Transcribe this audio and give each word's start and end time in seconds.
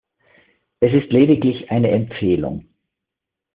Es 0.79 0.95
ist 0.95 1.11
lediglich 1.11 1.69
eine 1.69 1.91
Empfehlung. 1.91 2.65